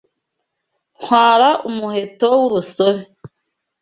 [0.97, 3.01] Ntwara umuheto w'urusobe